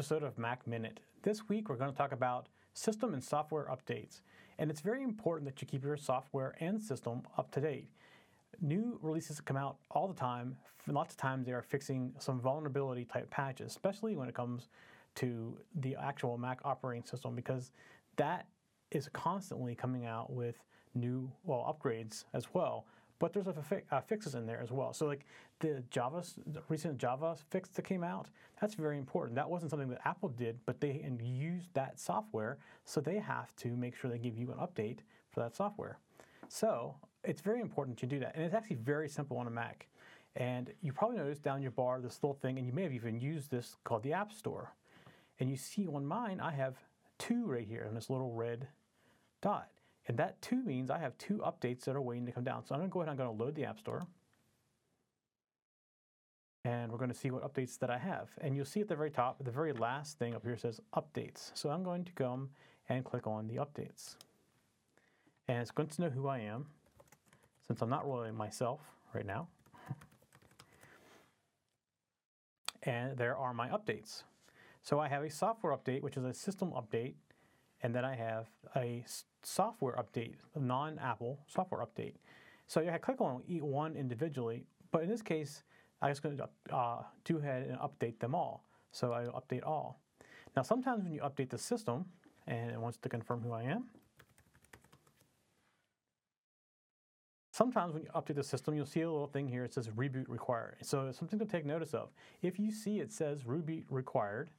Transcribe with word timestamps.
episode 0.00 0.22
of 0.22 0.38
Mac 0.38 0.66
Minute. 0.66 0.98
This 1.24 1.46
week 1.50 1.68
we're 1.68 1.76
going 1.76 1.90
to 1.90 1.96
talk 1.96 2.12
about 2.12 2.48
system 2.72 3.12
and 3.12 3.22
software 3.22 3.66
updates. 3.70 4.22
And 4.58 4.70
it's 4.70 4.80
very 4.80 5.02
important 5.02 5.44
that 5.44 5.60
you 5.60 5.68
keep 5.68 5.84
your 5.84 5.98
software 5.98 6.54
and 6.58 6.80
system 6.80 7.20
up 7.36 7.50
to 7.50 7.60
date. 7.60 7.90
New 8.62 8.98
releases 9.02 9.42
come 9.42 9.58
out 9.58 9.76
all 9.90 10.08
the 10.08 10.14
time. 10.14 10.56
Lots 10.86 11.12
of 11.12 11.18
times 11.18 11.44
they 11.44 11.52
are 11.52 11.60
fixing 11.60 12.14
some 12.18 12.40
vulnerability 12.40 13.04
type 13.04 13.28
patches, 13.28 13.66
especially 13.72 14.16
when 14.16 14.26
it 14.26 14.34
comes 14.34 14.70
to 15.16 15.58
the 15.80 15.94
actual 16.02 16.38
Mac 16.38 16.60
operating 16.64 17.04
system, 17.04 17.34
because 17.34 17.70
that 18.16 18.46
is 18.92 19.06
constantly 19.12 19.74
coming 19.74 20.06
out 20.06 20.32
with 20.32 20.64
new 20.94 21.30
well 21.44 21.76
upgrades 21.78 22.24
as 22.32 22.54
well 22.54 22.86
but 23.20 23.32
there's 23.32 23.46
a 23.46 23.52
fi- 23.52 23.84
uh, 23.92 24.00
fixes 24.00 24.34
in 24.34 24.46
there 24.46 24.60
as 24.60 24.72
well. 24.72 24.92
So 24.92 25.06
like 25.06 25.24
the 25.60 25.84
Java, 25.90 26.24
the 26.46 26.62
recent 26.68 26.98
Java 26.98 27.36
fix 27.50 27.68
that 27.68 27.82
came 27.82 28.02
out, 28.02 28.28
that's 28.60 28.74
very 28.74 28.98
important. 28.98 29.36
That 29.36 29.48
wasn't 29.48 29.70
something 29.70 29.90
that 29.90 30.00
Apple 30.04 30.30
did, 30.30 30.58
but 30.66 30.80
they 30.80 31.08
used 31.22 31.72
that 31.74 32.00
software, 32.00 32.58
so 32.84 33.00
they 33.00 33.18
have 33.18 33.54
to 33.56 33.76
make 33.76 33.94
sure 33.94 34.10
they 34.10 34.18
give 34.18 34.36
you 34.36 34.50
an 34.50 34.58
update 34.58 34.98
for 35.30 35.40
that 35.40 35.54
software. 35.54 35.98
So 36.48 36.96
it's 37.22 37.42
very 37.42 37.60
important 37.60 37.96
to 37.98 38.06
do 38.06 38.18
that, 38.18 38.34
and 38.34 38.44
it's 38.44 38.54
actually 38.54 38.76
very 38.76 39.08
simple 39.08 39.36
on 39.36 39.46
a 39.46 39.50
Mac. 39.50 39.86
And 40.36 40.72
you 40.80 40.92
probably 40.92 41.18
noticed 41.18 41.42
down 41.42 41.60
your 41.60 41.72
bar 41.72 42.00
this 42.00 42.18
little 42.22 42.34
thing, 42.34 42.58
and 42.58 42.66
you 42.66 42.72
may 42.72 42.82
have 42.82 42.92
even 42.92 43.20
used 43.20 43.50
this 43.50 43.76
called 43.84 44.02
the 44.02 44.12
App 44.12 44.32
Store. 44.32 44.72
And 45.38 45.50
you 45.50 45.56
see 45.56 45.86
on 45.86 46.06
mine, 46.06 46.40
I 46.40 46.52
have 46.52 46.76
two 47.18 47.46
right 47.46 47.66
here 47.66 47.84
in 47.88 47.94
this 47.94 48.10
little 48.10 48.32
red 48.32 48.68
dot. 49.42 49.68
And 50.10 50.18
that 50.18 50.42
two 50.42 50.60
means 50.64 50.90
I 50.90 50.98
have 50.98 51.16
two 51.18 51.36
updates 51.36 51.84
that 51.84 51.94
are 51.94 52.00
waiting 52.00 52.26
to 52.26 52.32
come 52.32 52.42
down. 52.42 52.66
So 52.66 52.74
I'm 52.74 52.80
going 52.80 52.90
to 52.90 52.92
go 52.92 52.98
ahead 52.98 53.12
and 53.12 53.20
I'm 53.20 53.26
going 53.28 53.38
to 53.38 53.44
load 53.44 53.54
the 53.54 53.64
App 53.64 53.78
Store. 53.78 54.02
And 56.64 56.90
we're 56.90 56.98
going 56.98 57.12
to 57.12 57.16
see 57.16 57.30
what 57.30 57.44
updates 57.44 57.78
that 57.78 57.90
I 57.90 57.98
have. 57.98 58.28
And 58.40 58.56
you'll 58.56 58.64
see 58.64 58.80
at 58.80 58.88
the 58.88 58.96
very 58.96 59.12
top, 59.12 59.36
the 59.44 59.52
very 59.52 59.72
last 59.72 60.18
thing 60.18 60.34
up 60.34 60.42
here 60.42 60.56
says 60.56 60.80
updates. 60.96 61.52
So 61.54 61.70
I'm 61.70 61.84
going 61.84 62.02
to 62.02 62.10
come 62.14 62.50
and 62.88 63.04
click 63.04 63.28
on 63.28 63.46
the 63.46 63.58
updates. 63.58 64.16
And 65.46 65.58
it's 65.58 65.70
going 65.70 65.88
to 65.88 66.00
know 66.00 66.10
who 66.10 66.26
I 66.26 66.40
am, 66.40 66.66
since 67.64 67.80
I'm 67.80 67.88
not 67.88 68.04
really 68.04 68.32
myself 68.32 68.80
right 69.14 69.24
now. 69.24 69.46
and 72.82 73.16
there 73.16 73.36
are 73.36 73.54
my 73.54 73.68
updates. 73.68 74.24
So 74.82 74.98
I 74.98 75.06
have 75.06 75.22
a 75.22 75.30
software 75.30 75.72
update, 75.72 76.02
which 76.02 76.16
is 76.16 76.24
a 76.24 76.34
system 76.34 76.72
update 76.72 77.14
and 77.82 77.94
then 77.94 78.04
I 78.04 78.14
have 78.14 78.46
a 78.76 79.04
software 79.42 79.94
update, 79.94 80.34
a 80.54 80.60
non-Apple 80.60 81.38
software 81.46 81.84
update. 81.84 82.14
So 82.66 82.80
I 82.80 82.98
click 82.98 83.20
on 83.20 83.42
each 83.48 83.62
one 83.62 83.96
individually, 83.96 84.64
but 84.92 85.02
in 85.02 85.08
this 85.08 85.22
case, 85.22 85.64
I'm 86.02 86.10
just 86.10 86.22
going 86.22 86.36
to 86.38 86.48
uh, 86.74 87.02
do 87.24 87.38
ahead 87.38 87.66
and 87.68 87.78
update 87.78 88.18
them 88.18 88.34
all. 88.34 88.64
So 88.92 89.12
I 89.12 89.24
update 89.24 89.66
all. 89.66 90.00
Now 90.56 90.62
sometimes 90.62 91.02
when 91.04 91.12
you 91.12 91.20
update 91.20 91.50
the 91.50 91.58
system, 91.58 92.06
and 92.46 92.70
it 92.70 92.80
wants 92.80 92.98
to 92.98 93.08
confirm 93.08 93.42
who 93.42 93.52
I 93.52 93.62
am, 93.62 93.84
sometimes 97.52 97.92
when 97.92 98.02
you 98.02 98.08
update 98.14 98.36
the 98.36 98.42
system, 98.42 98.74
you'll 98.74 98.86
see 98.86 99.02
a 99.02 99.10
little 99.10 99.26
thing 99.26 99.46
here. 99.46 99.64
It 99.64 99.74
says 99.74 99.88
reboot 99.88 100.28
required. 100.28 100.76
So 100.82 101.06
it's 101.06 101.18
something 101.18 101.38
to 101.38 101.44
take 101.44 101.66
notice 101.66 101.94
of. 101.94 102.08
If 102.42 102.58
you 102.58 102.72
see 102.72 103.00
it 103.00 103.12
says 103.12 103.42
reboot 103.42 103.84
required, 103.90 104.50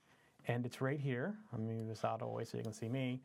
and 0.48 0.66
it's 0.66 0.82
right 0.82 1.00
here. 1.00 1.36
Let 1.52 1.62
me 1.62 1.74
move 1.74 1.88
this 1.88 2.04
out 2.04 2.16
of 2.16 2.20
the 2.20 2.28
way 2.28 2.44
so 2.46 2.58
you 2.58 2.64
can 2.64 2.74
see 2.74 2.90
me. 2.90 3.22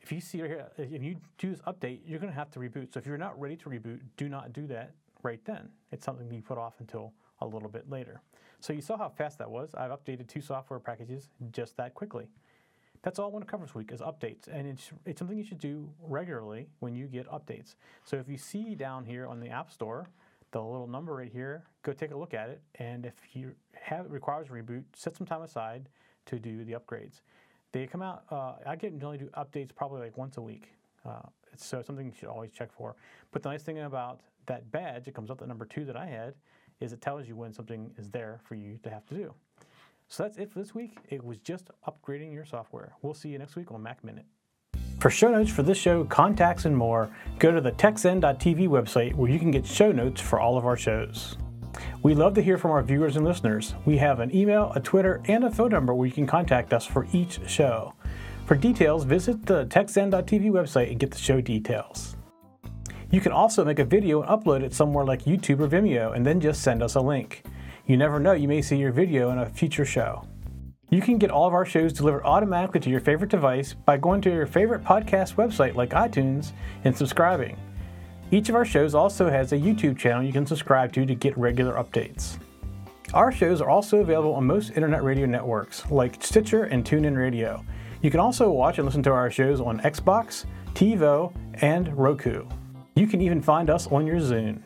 If 0.00 0.12
you 0.12 0.20
see 0.20 0.42
right 0.42 0.50
here, 0.50 0.66
if 0.76 1.02
you 1.02 1.16
do 1.38 1.50
this 1.50 1.60
update, 1.60 2.00
you're 2.06 2.18
going 2.18 2.32
to 2.32 2.38
have 2.38 2.50
to 2.52 2.58
reboot. 2.58 2.92
So 2.92 2.98
if 2.98 3.06
you're 3.06 3.16
not 3.16 3.38
ready 3.40 3.56
to 3.56 3.70
reboot, 3.70 4.00
do 4.16 4.28
not 4.28 4.52
do 4.52 4.66
that 4.66 4.92
right 5.22 5.40
then. 5.44 5.68
It's 5.92 6.04
something 6.04 6.30
you 6.30 6.42
put 6.42 6.58
off 6.58 6.74
until 6.80 7.12
a 7.40 7.46
little 7.46 7.68
bit 7.68 7.88
later. 7.88 8.20
So 8.60 8.72
you 8.72 8.80
saw 8.80 8.96
how 8.96 9.08
fast 9.08 9.38
that 9.38 9.50
was. 9.50 9.74
I've 9.74 9.90
updated 9.90 10.28
two 10.28 10.40
software 10.40 10.78
packages 10.78 11.28
just 11.52 11.76
that 11.76 11.94
quickly. 11.94 12.28
That's 13.02 13.18
all 13.18 13.26
I 13.26 13.28
want 13.28 13.44
to 13.44 13.50
cover 13.50 13.66
this 13.66 13.74
week 13.74 13.92
is 13.92 14.00
updates. 14.00 14.46
And 14.50 14.66
it's, 14.66 14.90
it's 15.04 15.18
something 15.18 15.36
you 15.36 15.44
should 15.44 15.58
do 15.58 15.90
regularly 16.02 16.68
when 16.80 16.94
you 16.94 17.06
get 17.06 17.28
updates. 17.30 17.74
So 18.04 18.16
if 18.16 18.28
you 18.28 18.38
see 18.38 18.74
down 18.74 19.04
here 19.04 19.26
on 19.26 19.40
the 19.40 19.48
App 19.48 19.70
Store, 19.70 20.08
the 20.52 20.62
little 20.62 20.86
number 20.86 21.14
right 21.14 21.30
here, 21.30 21.64
go 21.82 21.92
take 21.92 22.12
a 22.12 22.16
look 22.16 22.32
at 22.32 22.48
it. 22.48 22.62
And 22.76 23.04
if 23.04 23.14
you 23.34 23.54
have 23.74 24.06
it 24.06 24.10
requires 24.10 24.48
reboot, 24.48 24.84
set 24.94 25.16
some 25.16 25.26
time 25.26 25.42
aside 25.42 25.88
to 26.26 26.38
do 26.38 26.64
the 26.64 26.72
upgrades. 26.72 27.20
They 27.72 27.86
come 27.86 28.02
out, 28.02 28.24
uh, 28.30 28.54
I 28.66 28.76
get 28.76 28.92
generally 28.92 29.18
do 29.18 29.28
updates 29.36 29.74
probably 29.74 30.00
like 30.00 30.16
once 30.16 30.36
a 30.36 30.42
week. 30.42 30.68
Uh, 31.04 31.20
so 31.56 31.82
something 31.82 32.06
you 32.06 32.12
should 32.18 32.28
always 32.28 32.50
check 32.50 32.72
for. 32.72 32.96
But 33.32 33.42
the 33.42 33.50
nice 33.50 33.62
thing 33.62 33.80
about 33.80 34.20
that 34.46 34.70
badge, 34.70 35.08
it 35.08 35.14
comes 35.14 35.30
up 35.30 35.38
the 35.38 35.46
number 35.46 35.64
two 35.64 35.84
that 35.84 35.96
I 35.96 36.06
had, 36.06 36.34
is 36.80 36.92
it 36.92 37.00
tells 37.00 37.26
you 37.26 37.36
when 37.36 37.52
something 37.52 37.90
is 37.98 38.10
there 38.10 38.40
for 38.44 38.54
you 38.54 38.78
to 38.82 38.90
have 38.90 39.06
to 39.06 39.14
do. 39.14 39.34
So 40.08 40.22
that's 40.22 40.38
it 40.38 40.50
for 40.50 40.58
this 40.58 40.74
week. 40.74 40.98
It 41.08 41.24
was 41.24 41.38
just 41.38 41.70
upgrading 41.88 42.32
your 42.32 42.44
software. 42.44 42.92
We'll 43.02 43.14
see 43.14 43.30
you 43.30 43.38
next 43.38 43.56
week 43.56 43.72
on 43.72 43.82
Mac 43.82 44.04
Minute. 44.04 44.26
For 45.00 45.10
show 45.10 45.30
notes 45.30 45.50
for 45.50 45.62
this 45.62 45.76
show, 45.76 46.04
contacts, 46.04 46.64
and 46.64 46.76
more, 46.76 47.10
go 47.38 47.50
to 47.50 47.60
the 47.60 47.72
TechZen.tv 47.72 48.68
website 48.68 49.14
where 49.14 49.30
you 49.30 49.38
can 49.38 49.50
get 49.50 49.66
show 49.66 49.92
notes 49.92 50.20
for 50.20 50.40
all 50.40 50.56
of 50.56 50.64
our 50.64 50.76
shows. 50.76 51.36
We 52.04 52.14
love 52.14 52.34
to 52.34 52.42
hear 52.42 52.58
from 52.58 52.72
our 52.72 52.82
viewers 52.82 53.16
and 53.16 53.24
listeners. 53.24 53.74
We 53.86 53.96
have 53.96 54.20
an 54.20 54.36
email, 54.36 54.70
a 54.74 54.80
Twitter, 54.80 55.22
and 55.24 55.42
a 55.42 55.50
phone 55.50 55.70
number 55.70 55.94
where 55.94 56.06
you 56.06 56.12
can 56.12 56.26
contact 56.26 56.74
us 56.74 56.84
for 56.84 57.06
each 57.14 57.40
show. 57.48 57.94
For 58.44 58.56
details, 58.56 59.04
visit 59.04 59.46
the 59.46 59.64
TechZen.tv 59.64 60.50
website 60.50 60.90
and 60.90 61.00
get 61.00 61.12
the 61.12 61.16
show 61.16 61.40
details. 61.40 62.16
You 63.10 63.22
can 63.22 63.32
also 63.32 63.64
make 63.64 63.78
a 63.78 63.86
video 63.86 64.20
and 64.20 64.28
upload 64.28 64.60
it 64.60 64.74
somewhere 64.74 65.06
like 65.06 65.24
YouTube 65.24 65.60
or 65.60 65.66
Vimeo 65.66 66.14
and 66.14 66.26
then 66.26 66.40
just 66.40 66.60
send 66.60 66.82
us 66.82 66.94
a 66.94 67.00
link. 67.00 67.42
You 67.86 67.96
never 67.96 68.20
know, 68.20 68.32
you 68.32 68.48
may 68.48 68.60
see 68.60 68.76
your 68.76 68.92
video 68.92 69.30
in 69.30 69.38
a 69.38 69.48
future 69.48 69.86
show. 69.86 70.28
You 70.90 71.00
can 71.00 71.16
get 71.16 71.30
all 71.30 71.46
of 71.46 71.54
our 71.54 71.64
shows 71.64 71.94
delivered 71.94 72.26
automatically 72.26 72.80
to 72.80 72.90
your 72.90 73.00
favorite 73.00 73.30
device 73.30 73.72
by 73.72 73.96
going 73.96 74.20
to 74.20 74.30
your 74.30 74.46
favorite 74.46 74.84
podcast 74.84 75.36
website 75.36 75.74
like 75.74 75.92
iTunes 75.92 76.52
and 76.84 76.94
subscribing. 76.94 77.56
Each 78.30 78.48
of 78.48 78.54
our 78.54 78.64
shows 78.64 78.94
also 78.94 79.30
has 79.30 79.52
a 79.52 79.56
YouTube 79.56 79.98
channel 79.98 80.22
you 80.22 80.32
can 80.32 80.46
subscribe 80.46 80.92
to 80.94 81.06
to 81.06 81.14
get 81.14 81.36
regular 81.36 81.74
updates. 81.74 82.38
Our 83.12 83.30
shows 83.30 83.60
are 83.60 83.70
also 83.70 83.98
available 83.98 84.34
on 84.34 84.44
most 84.44 84.70
internet 84.70 85.04
radio 85.04 85.26
networks 85.26 85.88
like 85.90 86.22
Stitcher 86.22 86.64
and 86.64 86.84
TuneIn 86.84 87.16
Radio. 87.16 87.64
You 88.02 88.10
can 88.10 88.20
also 88.20 88.50
watch 88.50 88.78
and 88.78 88.86
listen 88.86 89.02
to 89.04 89.12
our 89.12 89.30
shows 89.30 89.60
on 89.60 89.80
Xbox, 89.80 90.46
TiVo, 90.74 91.32
and 91.62 91.96
Roku. 91.96 92.44
You 92.96 93.06
can 93.06 93.20
even 93.20 93.40
find 93.40 93.70
us 93.70 93.86
on 93.86 94.06
your 94.06 94.16
Zune. 94.16 94.62